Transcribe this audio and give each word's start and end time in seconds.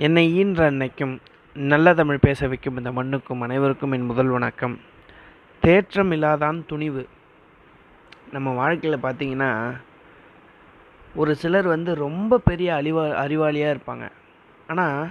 என்னை 0.00 0.34
ஈன்ற 0.34 0.70
அன்னைக்கும் 0.70 1.18
நல்ல 1.54 1.94
தமிழ் 1.94 2.18
பேச 2.18 2.48
வைக்கும் 2.48 2.76
இந்த 2.76 2.92
மண்ணுக்கும் 2.92 3.40
அனைவருக்கும் 3.40 3.92
என் 3.92 4.04
முதல் 4.04 4.26
வணக்கம். 4.26 4.80
தேற்றம் 5.60 6.10
இல்லாதான் 6.10 6.66
துணிவு. 6.66 7.08
நம்ம 8.32 8.50
வாழ்க்கையில் 8.50 9.02
பார்த்தீங்கன்னா 9.02 9.76
ஒரு 11.14 11.34
சிலர் 11.34 11.66
வந்து 11.66 11.94
ரொம்ப 11.94 12.38
பெரிய 12.38 12.74
அறிவா 12.74 13.04
அறிவாளியாக 13.24 13.76
இருப்பாங்க. 13.76 14.08
ஆனால் 14.66 15.08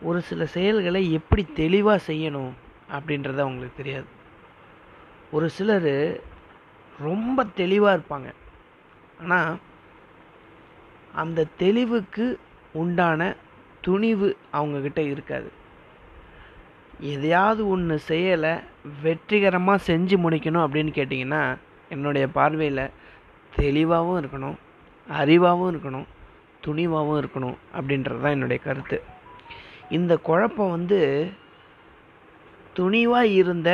ஒரு 0.00 0.20
சில 0.20 0.46
செயல்களை 0.46 1.12
எப்படி 1.12 1.46
தெளிவாக 1.54 2.12
செய்யணும் 2.12 2.50
அப்படின்றது 2.92 3.38
அவங்களுக்கு 3.38 3.82
தெரியாது. 3.82 4.06
ஒரு 5.30 5.50
சிலர் 5.50 6.20
ரொம்ப 7.00 7.44
தெளிவாக 7.54 7.98
இருப்பாங்க. 7.98 8.32
ஆனால் 9.20 9.58
அந்த 11.14 11.46
தெளிவுக்கு 11.56 12.38
உண்டான 12.72 13.36
துணிவு 13.86 14.28
அவங்கக்கிட்ட 14.58 15.00
இருக்காது. 15.12 15.48
எதையாவது 17.12 17.62
ஒன்று 17.74 17.94
செய்யலை 18.08 18.52
வெற்றிகரமாக 19.04 19.84
செஞ்சு 19.88 20.16
முடிக்கணும் 20.24 20.64
அப்படின்னு 20.64 20.92
கேட்டிங்கன்னா 20.98 21.42
என்னுடைய 21.94 22.26
பார்வையில் 22.36 22.84
தெளிவாகவும் 23.56 24.20
இருக்கணும் 24.20 24.56
அறிவாகவும் 25.20 25.70
இருக்கணும் 25.72 26.06
துணிவாகவும் 26.66 27.18
இருக்கணும் 27.22 27.56
அப்படின்றது 27.76 28.20
தான் 28.24 28.36
என்னுடைய 28.36 28.60
கருத்து. 28.66 28.98
இந்த 29.96 30.12
குழப்பம் 30.28 30.74
வந்து 30.76 31.00
துணிவாக 32.78 33.34
இருந்த 33.40 33.70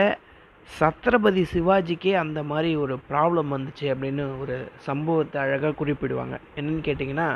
சத்ரபதி 0.78 1.42
சிவாஜிக்கே 1.52 2.12
அந்த 2.24 2.40
மாதிரி 2.50 2.70
ஒரு 2.84 2.94
ப்ராப்ளம் 3.10 3.54
வந்துச்சு 3.54 3.86
அப்படின்னு 3.92 4.24
ஒரு 4.42 4.56
சம்பவத்தை 4.88 5.38
அழகாக 5.44 5.72
குறிப்பிடுவாங்க. 5.80 6.36
என்னன்னு 6.58 6.82
கேட்டிங்கன்னா 6.88 7.28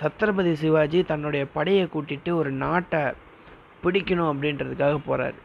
சத்ரபதி 0.00 0.52
சிவாஜி 0.62 1.00
தன்னுடைய 1.10 1.46
படையை 1.56 1.84
கூட்டிட்டு 1.94 2.30
ஒரு 2.40 2.50
நாட்டை 2.64 3.02
பிடிக்கணும் 3.82 4.30
அப்படின்றதுக்காக 4.32 4.94
போகிறார் 5.06 5.38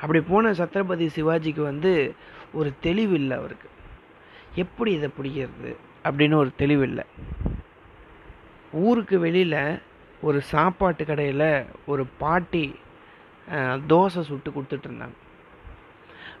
அப்படி 0.00 0.20
போன 0.28 0.50
சத்ரபதி 0.52 1.06
சிவாஜிக்கு 1.16 1.62
வந்து 1.70 1.92
ஒரு 2.52 2.70
தெளிவு 2.80 3.14
இல்லை 3.20 3.36
அவருக்கு. 3.36 3.68
எப்படி 4.62 4.90
இதை 4.98 5.08
பிடிக்கிறது 5.16 5.72
அப்படின்னு 6.04 6.36
ஒரு 6.42 6.50
தெளிவு 6.56 6.82
இல்லை. 6.82 7.04
ஊருக்கு 8.86 9.16
வெளியில் 9.18 9.80
ஒரு 10.20 10.38
சாப்பாட்டு 10.52 11.02
கடையில் 11.04 11.50
ஒரு 11.86 12.04
பாட்டி 12.22 12.64
தோசை 13.92 14.22
சுட்டு 14.28 14.50
கொடுத்துட்டு 14.50 14.86
இருந்தாங்க. 14.88 15.16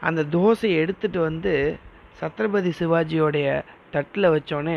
அந்த 0.00 0.20
தோசையை 0.36 0.76
எடுத்துகிட்டு 0.84 1.20
வந்து 1.28 1.54
சத்ரபதி 2.20 2.70
சிவாஜியோடைய 2.80 3.48
தட்டில் 3.92 4.32
வச்சோடனே 4.34 4.76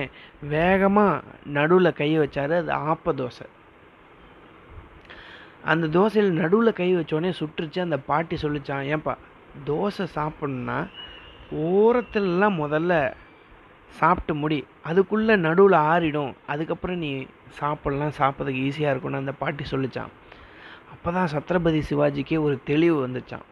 வேகமாக 0.53 1.23
நடுவில் 1.57 1.97
கை 2.01 2.09
வச்சார் 2.19 2.53
அது 2.59 2.71
ஆப்ப 2.91 3.13
தோசை. 3.21 3.45
அந்த 5.71 5.87
தோசையில் 5.97 6.39
நடுவில் 6.41 6.77
கை 6.79 6.89
வச்சோடனே 6.95 7.31
சுட்டுருச்சு. 7.39 7.79
அந்த 7.79 7.97
பாட்டி 8.09 8.37
சொல்லிச்சான் 8.43 8.87
ஏன்பா 8.93 9.15
தோசை 9.69 10.05
சாப்பிட்ணுன்னா 10.17 10.79
ஓரத்துலலாம் 11.73 12.57
முதல்ல 12.63 12.93
சாப்பிட்டு 13.99 14.33
முடி. 14.35 14.59
அதுக்குள்ளே 14.89 15.35
நடுவில் 15.47 15.77
ஆறிடும். 15.91 16.33
அதுக்கப்புறம் 16.53 17.01
நீ 17.05 17.11
சாப்பிட்லாம் 17.59 18.17
சாப்பிட்றதுக்கு 18.19 18.65
ஈஸியாக 18.67 18.93
இருக்கும்னு. 18.93 19.23
அந்த 19.23 19.33
பாட்டி 19.43 19.63
சொல்லிச்சான் 19.71 20.11
அப்போ 20.93 21.09
தான் 21.11 21.31
சத்ரபதி 21.33 21.81
சிவாஜிக்கே 21.89 22.37
ஒரு 22.45 22.55
தெளிவு 22.69 22.95
வந்துச்சான் 23.07 23.45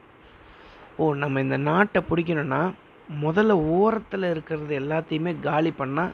ஓ 1.01 1.05
நம்ம 1.13 1.41
இந்த 1.45 1.57
நாட்டை 1.57 1.99
பிடிக்கணும்னா 2.09 2.61
முதல்ல 3.09 3.51
ஓரத்தில் 3.51 4.23
இருக்கிறது 4.23 4.79
எல்லாத்தையுமே 4.79 5.39
காலி 5.39 5.73
பண்ணால் 5.77 6.13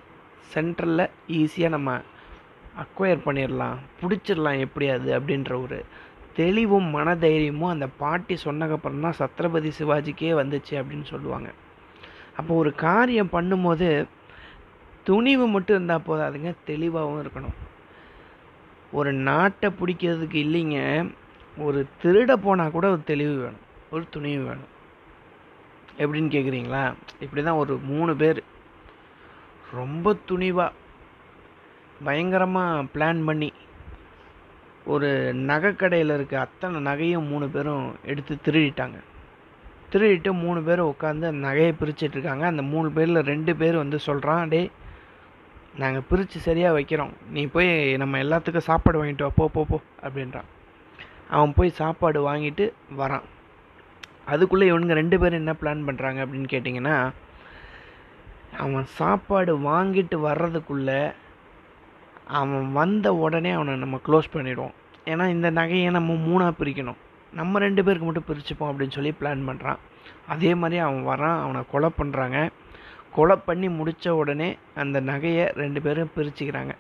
சென்ட்ரலில் 0.54 1.10
ஈஸியாக 1.28 1.70
நம்ம 1.70 2.02
அக்வயர் 2.78 3.26
பண்ணிடலாம் 3.26 3.78
பிடிச்சிடலாம் 4.02 4.60
எப்படியாது 4.60 5.20
அப்படின்ற 5.20 5.62
ஒரு 5.62 5.86
தெளிவும் 6.34 6.96
மனதைரியமும் 6.96 7.70
அந்த 7.70 7.88
பாட்டி 7.88 8.38
சொன்னக்கப்புறம் 8.44 9.00
தான் 9.00 9.18
சத்ரபதி 9.20 9.72
சிவாஜிக்கே 9.80 10.32
வந்துச்சு 10.32 10.72
அப்படின்னு 10.72 11.04
சொல்லுவாங்க. 11.04 11.54
அப்போ 12.38 12.56
ஒரு 12.56 12.76
காரியம் 12.76 13.30
பண்ணும்போது 13.32 14.08
துணிவு 15.04 15.48
மட்டும் 15.48 15.76
இருந்தால் 15.76 16.08
போதாதுங்க 16.08 16.56
தெளிவாகவும் 16.66 17.22
இருக்கணும். 17.24 17.58
ஒரு 18.92 19.14
நாட்டை 19.14 19.70
பிடிக்கிறதுக்கு 19.70 20.40
இல்லைங்க. 20.46 21.14
ஒரு 21.58 21.88
திருட 22.04 22.34
போனால் 22.34 22.72
கூட 22.72 22.90
ஒரு 22.90 23.04
தெளிவு 23.04 23.36
வேணும். 23.36 23.66
ஒரு 23.92 24.06
துணிவு 24.10 24.44
வேணும். 24.44 24.74
எப்படின்னு 26.02 26.30
கேட்குறீங்களா 26.36 26.84
இப்படி 27.24 27.42
தான் 27.44 27.62
ஒரு 27.64 27.74
மூணு 27.92 28.14
பேர். 28.22 28.42
ரொம்ப 29.80 30.16
துணிவாக 30.30 30.78
பயங்கரமாக 32.08 32.86
பிளான் 32.94 33.22
பண்ணி 33.28 33.50
ஒரு 34.94 35.10
நகைக்கடையில் 35.50 36.14
இருக்க 36.16 36.36
அத்தனை 36.46 36.80
நகையும் 36.88 37.30
மூணு 37.32 37.46
பேரும் 37.56 37.86
எடுத்து 38.12 38.34
திருடிட்டாங்க. 38.46 38.98
திருடிட்டு 39.92 40.32
மூணு 40.44 40.60
பேரும் 40.68 40.90
உட்காந்து 40.94 41.30
அந்த 41.32 41.42
நகையை 41.48 41.74
பிரிச்சிட்ருக்காங்க 41.82 42.46
அந்த 42.52 42.64
மூணு 42.74 42.90
பேரில் 42.98 43.28
ரெண்டு 43.32 43.54
பேர் 43.62 43.82
வந்து 43.84 44.00
சொல்கிறான் 44.08 44.52
டே 44.54 44.62
நாங்கள் 45.82 46.08
பிரித்து 46.10 46.40
சரியாக 46.40 46.76
வைக்கிறோம். 46.78 47.14
நீ 47.36 47.42
போய் 47.56 47.70
நம்ம 48.02 48.20
எல்லாத்துக்கும் 48.26 48.68
சாப்பாடு 48.70 49.00
வாங்கிட்டு 49.02 49.26
வா 49.28 49.32
போ 49.40 49.48
போ 49.56 49.64
போ 49.70 49.78
அப்படின்றான். 50.06 50.50
அவன் 51.36 51.56
போய் 51.58 51.78
சாப்பாடு 51.82 52.20
வாங்கிட்டு 52.30 52.66
வரான். 53.02 53.26
அதுக்குள்ளே 54.32 54.70
இவனுங்க 54.72 54.96
ரெண்டு 55.02 55.18
பேரும் 55.22 55.42
என்ன 55.44 55.54
பிளான் 55.62 55.86
பண்ணுறாங்க 55.88 56.20
அப்படின்னு 56.26 56.50
கேட்டிங்கன்னா 56.54 56.96
அவன் 58.64 58.86
சாப்பாடு 59.00 59.54
வாங்கிட்டு 59.70 60.18
வர்றதுக்குள்ளே 60.28 61.02
அவன் 62.40 62.68
வந்த 62.80 63.08
உடனே 63.24 63.52
அவனை 63.58 63.74
நம்ம 63.82 63.98
க்ளோஸ் 64.06 64.34
பண்ணிடுவோம். 64.36 64.76
ஏன்னா 65.12 65.26
இந்த 65.36 65.48
நகையை 65.60 65.90
நம்ம 65.98 66.14
மூணாக 66.28 66.54
பிரிக்கணும். 66.60 67.00
நம்ம 67.40 67.60
ரெண்டு 67.66 67.82
பேருக்கு 67.86 68.08
மட்டும் 68.08 68.28
பிரிச்சுப்போம் 68.30 68.70
அப்படின்னு 68.72 68.96
சொல்லி 68.98 69.12
பிளான் 69.20 69.48
பண்ணுறான் 69.50 69.82
அதே 70.34 70.52
மாதிரி 70.62 70.78
அவன் 70.86 71.04
வரான் 71.12 71.40
அவனை 71.46 71.62
கொலை 71.74 71.90
பண்ணுறாங்க 72.00 72.38
கொலை 73.18 73.36
பண்ணி 73.48 73.68
முடித்த 73.80 74.16
உடனே 74.22 74.48
அந்த 74.82 74.98
நகையை 75.12 75.46
ரெண்டு 75.62 75.80
பேரும் 75.86 76.14
பிரிச்சுக்கிறாங்க. 76.16 76.74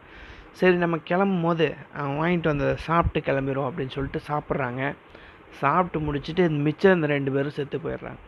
சரி 0.59 0.75
நம்ம 0.83 0.97
கிளம்பும் 1.09 1.45
போது 1.47 1.67
அவன் 1.99 2.17
வாங்கிட்டு 2.21 2.51
வந்ததை 2.51 2.75
சாப்பிட்டு 2.87 3.19
கிளம்பிடுவோம் 3.27 3.69
அப்படின்னு 3.69 3.95
சொல்லிட்டு 3.97 4.21
சாப்பிட்றாங்க. 4.31 4.83
சாப்பிட்டு 5.61 5.99
முடிச்சுட்டு 6.05 6.43
மிச்சம் 6.65 6.95
இந்த 6.97 7.07
ரெண்டு 7.07 7.31
பேரும் 7.31 7.57
செத்து 7.57 7.77
போயிடுறாங்க. 7.77 8.21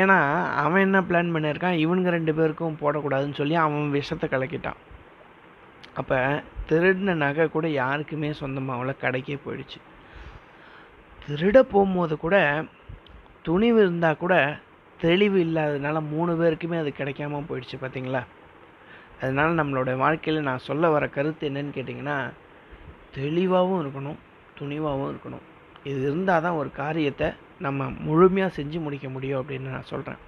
ஏன்னா 0.00 0.18
அவன் 0.62 0.84
என்ன 0.86 0.98
பிளான் 1.08 1.32
பண்ணியிருக்கான்? 1.34 1.78
இவனுங்க 1.84 2.10
ரெண்டு 2.16 2.32
பேருக்கும் 2.34 2.80
போடக்கூடாதுன்னு 2.80 3.38
சொல்லி 3.40 3.54
அவன் 3.64 3.94
விஷத்தை 3.98 4.26
கலக்கிட்டான். 4.32 4.80
அப்போ 6.00 6.18
திருடின 6.68 7.14
நகை 7.22 7.46
கூட 7.48 7.68
யாருக்குமே 7.68 8.30
சொந்தமாகல 8.40 8.92
கடைக்கே 9.04 9.36
போயிடுச்சு. 9.46 9.78
திருட 11.24 11.58
போகும்போது 11.72 12.14
கூட 12.24 12.36
துணிவு 13.46 13.78
இருந்தால் 13.80 14.20
கூட 14.22 14.34
தெளிவு 15.00 15.38
இல்லாததுனால 15.44 15.98
மூணு 16.12 16.32
பேருக்குமே 16.40 16.78
அது 16.82 16.90
கிடைக்காம 16.98 17.42
போயிடுச்சு 17.50 17.76
பார்த்தீங்களா 17.82 18.22
அதனால் 19.20 19.58
நம்மளோட 19.60 19.90
வாழ்க்கையில் 19.96 20.46
நான் 20.48 20.66
சொல்ல 20.66 20.88
வர 20.88 21.04
கருத்து 21.16 21.48
என்னன்னு 21.50 21.76
கேட்டிங்கன்னா 21.76 22.16
தெளிவாகவும் 23.16 23.80
இருக்கணும் 23.84 24.18
துணிவாகவும் 24.58 25.10
இருக்கணும். 25.12 25.44
இது 25.84 26.00
இருந்தால் 26.00 26.42
தான் 26.42 26.54
ஒரு 26.54 26.70
காரியத்தை 26.72 27.28
நம்ம 27.58 27.90
முழுமையாக 27.90 28.62
செஞ்சு 28.62 28.80
முடிக்க 28.80 29.08
முடியும் 29.08 29.40
அப்படின்னு 29.42 29.68
நான் 29.68 29.88
சொல்கிறேன் 29.88 30.20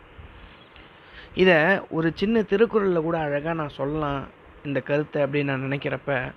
இதை 1.35 1.81
ஒரு 1.89 2.13
சின்ன 2.15 2.43
திருக்குறளில் 2.43 3.03
கூட 3.03 3.19
அழகாக 3.19 3.55
நான் 3.55 3.77
சொல்லலாம் 3.77 4.29
இந்த 4.65 4.81
கருத்தை 4.81 5.23
அப்படின்னு 5.23 5.45
நான் 5.45 5.73
நினைக்கிறப்ப 5.73 6.33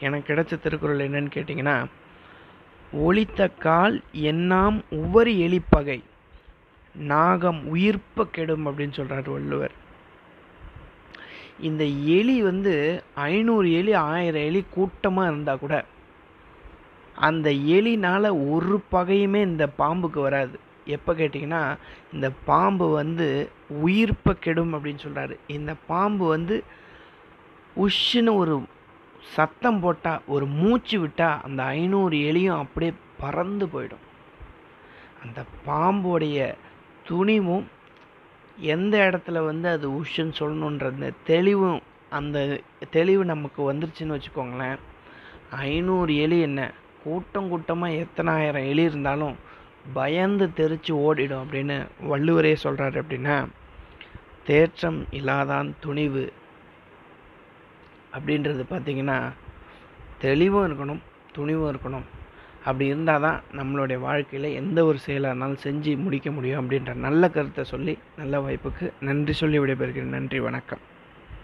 எனக்கு 0.00 0.34
கிடைச்ச 0.34 0.60
திருக்குறள் 0.60 1.06
என்னன்னு 1.08 1.34
கேட்டிங்கன்னா 1.34 1.86
ஒளித்த 2.92 3.50
கால் 3.58 4.02
எண்ணாம் 4.12 4.78
உவரி 4.90 5.34
எலிப்பகை 5.48 6.02
நாகம் 6.94 7.60
உயிர்ப்ப 7.66 8.26
கெடும் 8.30 8.66
அப்படின்னு 8.66 8.92
சொல்கிறார் 8.92 9.28
வள்ளுவர். 9.30 9.74
இந்த 11.58 11.84
எலி 11.84 12.42
வந்து 12.42 13.02
ஐநூறு 13.14 13.72
எலி 13.72 13.92
ஆயிரம் 13.92 14.42
எலி 14.42 14.64
கூட்டமாக 14.70 15.28
இருந்தால் 15.28 15.58
கூட 15.58 15.84
அந்த 17.16 17.50
எலினால் 17.50 18.50
ஒரு 18.50 18.82
பகையுமே 18.92 19.40
இந்த 19.42 19.68
பாம்புக்கு 19.78 20.20
வராது. 20.20 20.58
எப்போ 20.84 21.12
கேட்டிங்கன்னா 21.14 21.76
இந்த 22.12 22.30
பாம்பு 22.44 22.88
வந்து 22.88 23.50
உயிர்ப்பை 23.68 24.32
கெடும் 24.40 24.74
அப்படின்னு 24.74 25.04
சொல்கிறாரு 25.06 25.36
இந்த 25.46 25.74
பாம்பு 25.86 26.26
வந்து 26.26 26.64
உஷ்ஷுன்னு 27.76 28.34
ஒரு 28.36 28.62
சத்தம் 29.34 29.80
போட்டால் 29.80 30.22
ஒரு 30.26 30.46
மூச்சு 30.46 31.00
விட்டால் 31.00 31.40
அந்த 31.42 31.62
ஐநூறு 31.62 32.16
எலியும் 32.16 32.58
அப்படியே 32.58 32.92
பறந்து 33.18 33.66
போயிடும். 33.66 34.04
அந்த 35.24 35.44
பாம்போடைய 35.66 36.54
துணிவும் 37.04 37.66
எந்த 38.58 38.98
இடத்துல 38.98 39.44
வந்து 39.44 39.68
அது 39.68 39.90
உஷ்ன்னு 39.90 40.32
சொல்லணுன்ற 40.38 40.86
அந்த 40.86 41.12
தெளிவும் 41.24 41.80
அந்த 42.08 42.60
தெளிவு 42.90 43.24
நமக்கு 43.24 43.72
வந்துருச்சுன்னு 43.72 44.18
வச்சுக்கோங்களேன் 44.18 44.76
ஐநூறு 45.50 46.16
எலி 46.16 46.40
என்ன? 46.40 46.72
கூட்டம் 47.06 47.48
கூட்டமாக 47.48 47.98
எத்தனாயிரம் 48.02 48.68
எலி 48.68 48.82
இருந்தாலும் 48.82 49.34
பயந்து 49.92 50.46
தெரிச்சு 50.56 50.94
ஓடிடும் 51.06 51.42
அப்படின்னு 51.42 51.76
வள்ளுவரே 52.10 52.52
சொல்கிறாரு 52.62 52.98
அப்படின்னா 53.02 53.36
தேற்றம் 54.44 54.98
இல்லாதான் 55.10 55.68
துணிவு. 55.80 56.24
அப்படின்றது 58.16 58.62
பார்த்தீங்கன்னா 58.70 59.18
தெளிவும் 60.18 60.66
இருக்கணும் 60.68 61.02
துணிவும் 61.32 61.70
இருக்கணும். 61.72 62.06
அப்படி 62.58 62.86
இருந்தால் 62.86 63.20
தான் 63.20 63.40
நம்மளுடைய 63.52 63.98
வாழ்க்கையில் 63.98 64.54
எந்த 64.54 64.78
ஒரு 64.84 64.98
செயலாக 64.98 65.36
இருந்தாலும் 65.36 65.62
செஞ்சு 65.64 65.96
முடிக்க 65.96 66.30
முடியும் 66.30 66.62
அப்படின்ற 66.62 66.94
நல்ல 67.06 67.30
கருத்தை 67.30 67.64
சொல்லி 67.64 67.98
நல்ல 68.16 68.40
வாய்ப்புக்கு 68.40 68.92
நன்றி 69.00 69.32
சொல்லி 69.32 69.58
விடைபெறுகிறேன். 69.58 70.14
நன்றி 70.16 70.40
வணக்கம். 70.40 70.94